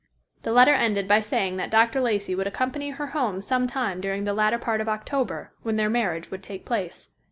The 0.41 0.51
letter 0.51 0.73
ended 0.73 1.07
by 1.07 1.19
saying 1.19 1.57
that 1.57 1.69
Dr. 1.69 2.01
Lacey 2.01 2.33
would 2.33 2.47
accompany 2.47 2.89
her 2.89 3.05
home 3.13 3.39
some 3.39 3.67
time 3.67 4.01
during 4.01 4.23
the 4.23 4.33
latter 4.33 4.57
part 4.57 4.81
of 4.81 4.89
October, 4.89 5.51
when 5.61 5.75
their 5.75 5.91
marriage 5.91 6.31
would 6.31 6.41
take 6.41 6.65
place. 6.65 7.09